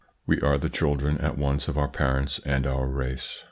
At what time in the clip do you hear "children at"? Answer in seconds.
0.67-1.37